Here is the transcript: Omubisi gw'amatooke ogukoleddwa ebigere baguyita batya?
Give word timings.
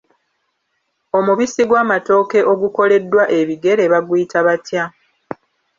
Omubisi 1.17 1.61
gw'amatooke 1.69 2.39
ogukoleddwa 2.53 3.23
ebigere 3.39 3.83
baguyita 3.91 4.39
batya? 4.47 4.83